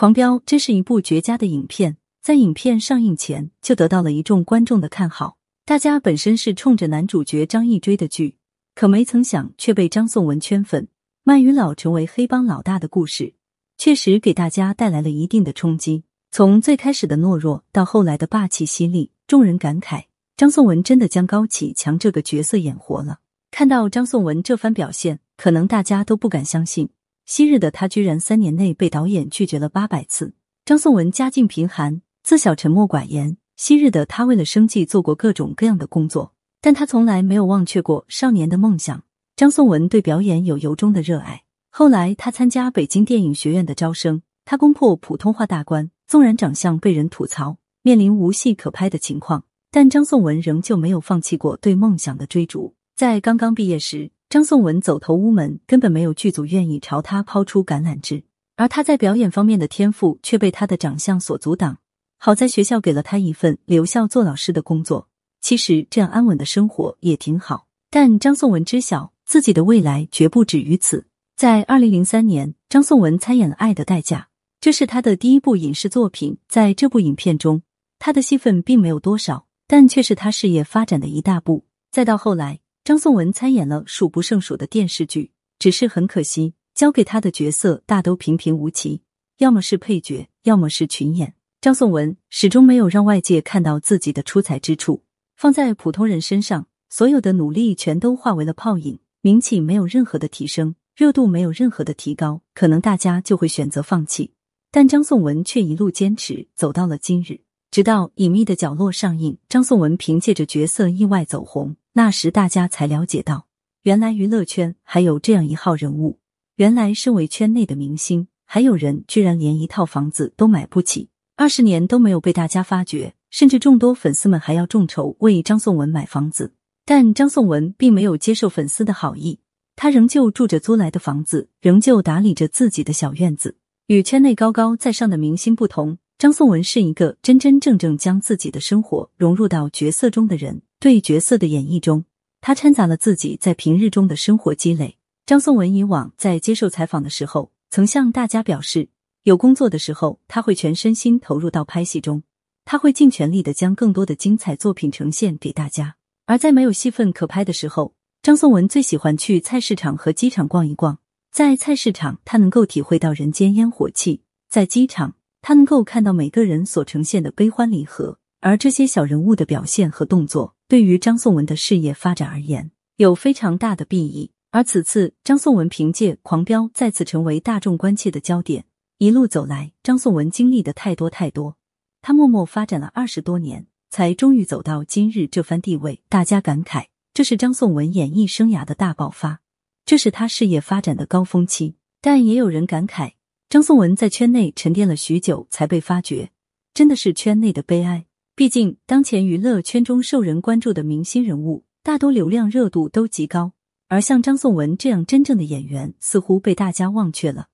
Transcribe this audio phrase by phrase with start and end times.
[0.00, 5.36] 狂飙》这是一部绝佳的影片，在影片上映前就得到了一众观众的看好。
[5.66, 8.38] 大家本身是冲着男主角张译追的剧，
[8.74, 10.88] 可没曾想却被张颂文圈粉。
[11.22, 13.34] 卖鱼佬成为黑帮老大的故事，
[13.76, 16.04] 确实给大家带来了一定的冲击。
[16.30, 20.04] 从最开始的懦弱到后来的霸气犀利，众人感慨
[20.34, 23.18] 张颂文真的将高启强这个角色演活了。
[23.50, 26.88] 看到张颂文这番表现，可能大家都不敢相信，
[27.30, 30.34] 昔日的他居然三年内被导演拒绝了八百次。
[30.64, 39.04] 张颂文家境贫寒，自小沉默寡言，昔日的他为了生计做过各种各样的工作，但他从来没有忘却过少年的梦想。
[39.36, 45.88] 张颂文对表演有由衷的热爱，后来他参加北京电影学院的招生，他攻破普通话大关。
[46.08, 52.74] 纵然长相被人吐槽，面临无戏可拍的情况，但张颂文仍旧没有放弃过对梦想的追逐。
[52.96, 58.22] 在刚刚毕业时，张颂文走投无门，根本没有剧组愿意朝他抛出橄榄枝，
[58.54, 61.78] 而他在表演方面的天赋却被他的长相所阻挡。
[62.16, 65.08] 好在学校给了他一份留校做老师的工作，
[65.40, 67.66] 其实这样安稳的生活也挺好。
[67.90, 71.06] 但张颂文知晓自己的未来绝不止于此。
[71.36, 74.18] 在二零零三年，张颂文参演了《爱的代价》。
[74.60, 77.62] 这是他的第一部影视作品，在这部影片中，
[77.98, 81.64] 他的戏份并没有多少，但却是他事业发展的一大步。
[81.90, 89.02] 再到后来，张颂文参演了数不胜数的电视剧，只是很可惜，交给他的角色大都平平无奇，
[89.38, 91.34] 要么是配角，要么是群演。
[91.60, 95.02] 张颂文始终没有让外界看到自己的出彩之处，
[95.36, 104.32] 放在普通人身上，所有的努力全都化为了泡影，名气没有任何的提升，热度没有任何的提高，可能大家就会选择放弃。
[104.70, 107.40] 但张颂文却一路坚持，走到了今日。
[107.70, 111.76] 直到《隐秘的角落》上映，张颂文凭借着角色意外走红。
[111.92, 113.46] 那时大家才了解到，
[113.82, 116.18] 原来娱乐圈还有这样一号人物。
[116.56, 121.08] 原来身为圈内的明星，还有人居然连一套房子都买不起。
[121.36, 126.52] 二十年都没有被大家发觉，甚至众多粉丝们还要众筹为张颂文买房子。
[126.84, 129.40] 但张颂文并没有接受粉丝的好意，
[129.74, 133.56] 他仍旧住着租来的房子，仍旧打理着自己的小院子。
[133.86, 140.62] 与圈内高高在上的明星不同，张颂文是一个真真正正将自己的生活融入到角色中的人。
[140.80, 142.06] 对角色的演绎中，
[142.40, 144.96] 他掺杂了自己在平日中的生活积累。
[145.26, 148.88] 张颂文以往在接受采访的时候，曾向大家表示，
[149.24, 152.22] 有工作的时候，他会全身心投入到拍戏中，
[152.64, 155.96] 他会尽全力的将更多的精彩作品呈现给大家。
[156.24, 157.92] 而在没有戏份可拍的时候，
[158.22, 160.98] 张颂文最喜欢去菜市场和机场逛一逛。
[161.30, 168.18] 在菜市场，他能够体会到人间烟火气；在机场，他能够看到每个人所呈现的悲欢离合。
[168.40, 174.30] 而这些小人物的表现和动作，对于张颂文的事业发展而言，有非常大的裨益。
[174.52, 178.66] 而此次，张颂文凭借《狂飙》再次成为大众关切的焦点。
[178.98, 181.56] 一路走来，张颂文经历的太多太多，
[182.00, 186.02] 他默默发展了二十多年，才终于走到今日这番地位。
[186.08, 189.40] 大家感慨，这是张颂文演艺生涯的大爆发。
[189.84, 193.14] 这是他事业发展的高峰期，但也有人感慨，
[193.48, 196.30] 张颂文在圈内沉淀了许久才被发掘，
[196.72, 198.06] 真的是圈内的悲哀。
[198.40, 203.52] 毕竟，当前娱乐圈中受人关注的明星人物，大多流量热度都极高，
[203.88, 207.48] 而像张颂文这样真正的演员，似乎被大家忘却了。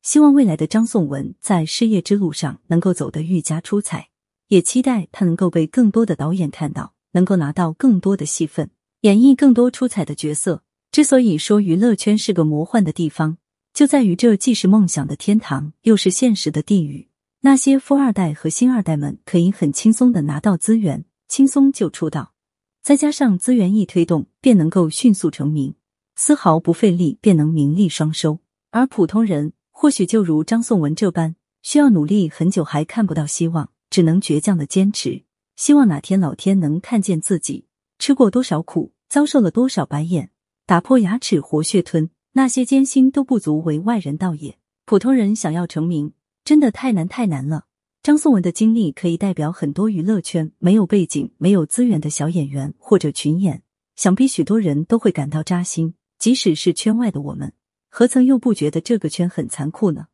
[0.00, 4.08] 希望未来的张颂文在事业之路上能够走得愈加出彩，
[4.48, 8.70] 也期待他能够被更多的导演看到，能够拿到更多的戏份，
[9.02, 10.62] 演绎更多出彩的角色。
[10.90, 13.36] 之所以说娱乐圈是个魔幻的地方，
[13.74, 17.09] 就在于这既是梦想的天堂，又是现实的地狱。
[17.42, 22.34] 那些富二代和星二代们可以很轻松的拿到资源，轻松就出道，
[22.82, 25.74] 再加上资源一推动，便能够迅速成名，
[26.16, 28.40] 丝毫不费力便能名利双收。
[28.70, 35.24] 而普通人或许就如张颂文这般，需要努力很久还看不到希望，只能倔强的坚持，
[35.56, 37.64] 希望哪天老天能看见自己
[37.98, 40.30] 吃过多少苦，遭受了多少白眼。
[40.66, 44.58] 打破牙齿活血吞，那些艰辛都不足为外人道也。
[44.84, 46.12] 普通人想要成名，
[46.50, 47.66] 真的太难太难了。
[48.02, 53.62] 张颂文的经历可以代表很多娱乐圈没有背景、没有资源的小演员或者群演，
[53.94, 55.94] 想必许多人都会感到扎心。
[56.18, 57.52] 即使是圈外的我们，
[57.88, 60.06] 何曾又不觉得这个圈很残酷呢？